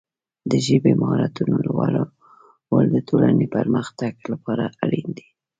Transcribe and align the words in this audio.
د 0.51 0.51
ژبې 0.65 0.91
د 0.95 0.99
مهارتونو 1.01 1.55
لوړول 1.67 2.85
د 2.91 2.97
ټولنې 3.07 3.45
د 3.49 3.53
پرمختګ 3.55 4.13
لپاره 4.31 4.65
اړین 4.85 5.07
دي. 5.17 5.27